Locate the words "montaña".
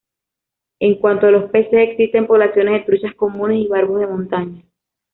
4.07-4.63